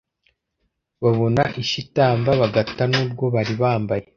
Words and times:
Babona 1.01 1.41
isha 1.61 1.75
itamba 1.83 2.29
Bagatan'urwo 2.41 3.25
bari 3.35 3.53
bambaye. 3.61 4.05